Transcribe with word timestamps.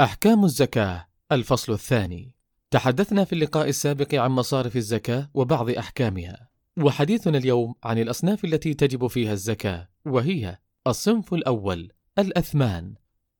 أحكام 0.00 0.44
الزكاة 0.44 1.06
الفصل 1.32 1.72
الثاني. 1.72 2.34
تحدثنا 2.70 3.24
في 3.24 3.32
اللقاء 3.32 3.68
السابق 3.68 4.14
عن 4.14 4.30
مصارف 4.30 4.76
الزكاة 4.76 5.30
وبعض 5.34 5.70
أحكامها. 5.70 6.48
وحديثنا 6.78 7.38
اليوم 7.38 7.74
عن 7.84 7.98
الأصناف 7.98 8.44
التي 8.44 8.74
تجب 8.74 9.06
فيها 9.06 9.32
الزكاة 9.32 9.88
وهي 10.06 10.58
الصنف 10.86 11.34
الأول 11.34 11.92
الأثمان. 12.18 12.94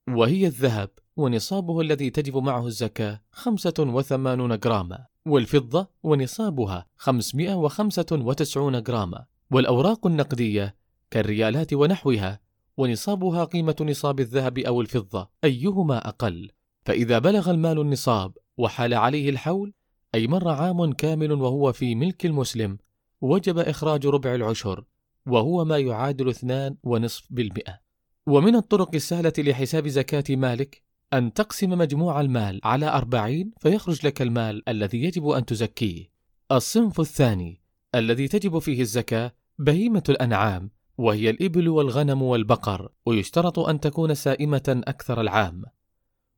وهي 0.09 0.47
الذهب 0.47 0.89
ونصابه 1.17 1.81
الذي 1.81 2.09
تجب 2.09 2.37
معه 2.37 2.67
الزكاة 2.67 3.21
85 3.31 4.59
جراما. 4.59 5.05
والفضة 5.25 5.89
ونصابها 6.03 6.85
595 6.95 8.83
جراما. 8.83 9.25
والأوراق 9.51 10.07
النقدية 10.07 10.75
كالريالات 11.11 11.73
ونحوها 11.73 12.39
ونصابها 12.77 13.43
قيمة 13.43 13.75
نصاب 13.81 14.19
الذهب 14.19 14.57
أو 14.57 14.81
الفضة 14.81 15.29
أيهما 15.43 16.07
أقل؟ 16.07 16.51
فإذا 16.85 17.19
بلغ 17.19 17.51
المال 17.51 17.79
النصاب 17.79 18.37
وحال 18.57 18.93
عليه 18.93 19.29
الحول 19.29 19.73
أي 20.15 20.27
مر 20.27 20.49
عام 20.49 20.93
كامل 20.93 21.31
وهو 21.31 21.71
في 21.71 21.95
ملك 21.95 22.25
المسلم 22.25 22.77
وجب 23.21 23.57
إخراج 23.57 24.07
ربع 24.07 24.35
العشر 24.35 24.83
وهو 25.25 25.65
ما 25.65 25.77
يعادل 25.77 26.29
اثنان 26.29 26.75
ونصف 26.83 27.27
بالمئة. 27.29 27.79
ومن 28.27 28.55
الطرق 28.55 28.95
السهلة 28.95 29.33
لحساب 29.37 29.87
زكاة 29.87 30.35
مالك 30.35 30.83
أن 31.13 31.33
تقسم 31.33 31.69
مجموع 31.69 32.21
المال 32.21 32.59
على 32.63 32.87
أربعين 32.87 33.51
فيخرج 33.59 34.05
لك 34.05 34.21
المال 34.21 34.69
الذي 34.69 35.03
يجب 35.03 35.29
أن 35.29 35.45
تزكيه. 35.45 36.09
الصنف 36.51 36.99
الثاني 36.99 37.61
الذي 37.95 38.27
تجب 38.27 38.59
فيه 38.59 38.81
الزكاة 38.81 39.35
بهيمة 39.59 40.03
الأنعام 40.09 40.71
وهي 40.97 41.29
الإبل 41.29 41.69
والغنم 41.69 42.21
والبقر 42.21 42.89
ويشترط 43.05 43.59
أن 43.59 43.79
تكون 43.79 44.15
سائمة 44.15 44.81
أكثر 44.87 45.21
العام. 45.21 45.63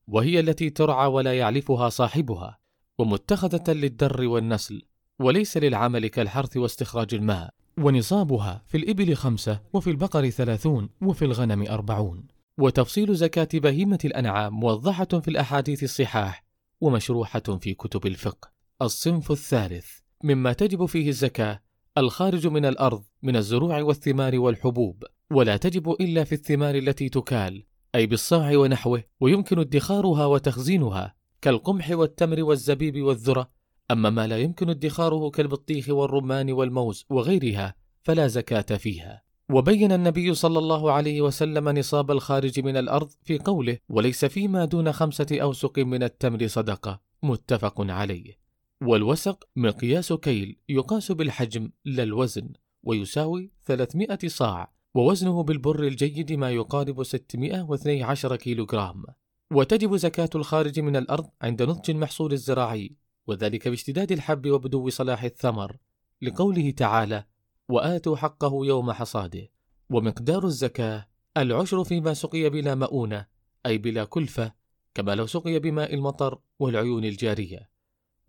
وهي 0.07 0.39
التي 0.39 0.69
ترعى 0.69 1.07
ولا 1.07 1.37
يعلفها 1.37 1.89
صاحبها 1.89 2.59
ومتخذة 2.97 3.73
للدر 3.73 4.27
والنسل 4.27 4.81
وليس 5.19 5.57
للعمل 5.57 6.07
كالحرث 6.07 6.57
واستخراج 6.57 7.13
الماء. 7.13 7.53
ونصابها 7.77 8.63
في 8.67 8.77
الإبل 8.77 9.15
خمسة 9.15 9.61
وفي 9.73 9.89
البقر 9.89 10.29
ثلاثون 10.29 10.89
وفي 11.01 11.25
الغنم 11.25 11.67
أربعون. 11.67 12.27
وتفصيل 12.57 13.15
زكاة 13.15 13.49
بهيمة 13.53 13.99
الأنعام 14.05 14.53
موضحة 14.53 15.05
في 15.05 15.27
الأحاديث 15.27 15.83
الصحاح 15.83 16.45
ومشروحة 16.81 17.39
في 17.39 17.73
كتب 17.73 18.05
الفقه. 18.05 18.51
الصنف 18.81 19.31
الثالث. 19.31 19.87
مما 20.23 20.53
تجب 20.53 20.85
فيه 20.85 21.09
الزكاة 21.09 21.61
الخارج 21.97 22.47
من 22.47 22.65
الأرض 22.65 23.03
من 23.23 23.35
الزروع 23.35 23.81
والثمار 23.81 24.39
والحبوب 24.39 25.03
ولا 25.31 25.57
تجب 25.57 25.91
إلا 25.91 26.23
في 26.23 26.35
الثمار 26.35 26.75
التي 26.75 27.09
تكال 27.09 27.63
أي 27.95 28.05
بالصاع 28.05 28.57
ونحوه 28.57 29.03
ويمكن 29.19 29.59
ادخارها 29.59 30.25
وتخزينها 30.25 31.15
كالقمح 31.41 31.91
والتمر 31.91 32.43
والزبيب 32.43 33.01
والذرة. 33.01 33.49
أما 33.91 34.09
ما 34.09 34.27
لا 34.27 34.37
يمكن 34.37 34.69
ادخاره 34.69 35.29
كالبطيخ 35.29 35.89
والرمان 35.89 36.51
والموز 36.51 37.05
وغيرها 37.09 37.75
فلا 38.03 38.27
زكاة 38.27 38.77
فيها. 38.77 39.23
وبين 39.51 39.91
النبي 39.91 40.33
صلى 40.33 40.59
الله 40.59 40.91
عليه 40.91 41.21
وسلم 41.21 41.69
نصاب 41.69 42.11
الخارج 42.11 42.59
من 42.59 42.77
الأرض 42.77 43.11
في 43.23 43.37
قوله 43.37 43.77
وليس 43.89 44.25
فيما 44.25 44.65
دون 44.65 44.91
خمسة 44.91 45.27
أوسق 45.31 45.79
من 45.79 46.03
التمر 46.03 46.47
صدقة 46.47 47.01
متفق 47.23 47.81
عليه. 47.81 48.39
والوسق 48.81 49.43
مقياس 49.55 50.13
كيل 50.13 50.57
يقاس 50.69 51.11
بالحجم 51.11 51.71
لا 51.85 52.03
الوزن. 52.03 52.49
ويساوي 52.83 53.51
300 53.65 54.17
صاع 54.25 54.71
ووزنه 54.95 55.43
بالبر 55.43 55.83
الجيد 55.83 56.31
ما 56.31 56.51
يقارب 56.51 57.03
612 57.03 58.35
كيلوغرام. 58.35 59.05
وتجب 59.51 59.95
زكاة 59.95 60.29
الخارج 60.35 60.79
من 60.79 60.95
الأرض 60.95 61.29
عند 61.41 61.63
نضج 61.63 61.91
المحصول 61.91 62.33
الزراعي 62.33 62.95
وذلك 63.27 63.67
باشتداد 63.67 64.11
الحب 64.11 64.47
وبدو 64.47 64.89
صلاح 64.89 65.23
الثمر. 65.23 65.77
لقوله 66.21 66.71
تعالى 66.71 67.23
وآتوا 67.69 68.15
حقه 68.15 68.65
يوم 68.65 68.91
حصاده 68.91 69.49
ومقدار 69.89 70.45
الزكاة 70.45 71.07
العشر 71.37 71.83
فيما 71.83 72.13
سقي 72.13 72.49
بلا 72.49 72.75
مؤونة 72.75 73.25
أي 73.65 73.77
بلا 73.77 74.03
كلفة 74.03 74.53
كما 74.93 75.15
لو 75.15 75.27
سقي 75.27 75.59
بماء 75.59 75.93
المطر 75.93 76.39
والعيون 76.59 77.05
الجارية. 77.05 77.69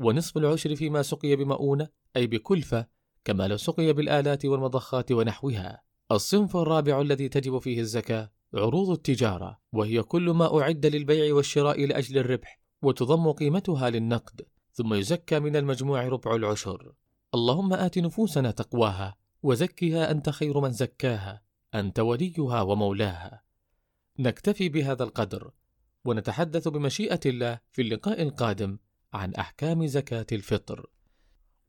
ونصف 0.00 0.36
العشر 0.36 0.76
فيما 0.76 1.02
سقي 1.02 1.36
بمؤونة 1.36 1.88
أي 2.16 2.26
بكلفة 2.26 2.86
كما 3.24 3.48
لو 3.48 3.56
سقي 3.56 3.92
بالآلات 3.92 4.46
والمضخات 4.46 5.12
ونحوها. 5.12 5.82
الصنف 6.12 6.56
الرابع 6.56 7.00
الذي 7.00 7.28
تجب 7.28 7.58
فيه 7.58 7.80
الزكاة 7.80 8.30
عروض 8.54 8.90
التجارة 8.90 9.58
وهي 9.72 10.02
كل 10.02 10.30
ما 10.30 10.60
أعد 10.60 10.86
للبيع 10.86 11.34
والشراء 11.34 11.86
لأجل 11.86 12.18
الربح 12.18 12.60
وتضم 12.82 13.32
قيمتها 13.32 13.90
للنقد 13.90 14.46
ثم 14.72 14.94
يزكى 14.94 15.40
من 15.40 15.56
المجموع 15.56 16.08
ربع 16.08 16.34
العشر. 16.34 16.92
اللهم 17.34 17.72
آت 17.72 17.98
نفوسنا 17.98 18.50
تقواها 18.50 19.16
وزكها 19.42 20.10
أنت 20.10 20.30
خير 20.30 20.60
من 20.60 20.72
زكاها 20.72 21.42
أنت 21.74 22.00
وليها 22.00 22.62
ومولاها. 22.62 23.42
نكتفي 24.18 24.68
بهذا 24.68 25.04
القدر 25.04 25.50
ونتحدث 26.04 26.68
بمشيئة 26.68 27.20
الله 27.26 27.58
في 27.72 27.82
اللقاء 27.82 28.22
القادم 28.22 28.78
عن 29.12 29.34
أحكام 29.34 29.86
زكاة 29.86 30.26
الفطر. 30.32 30.86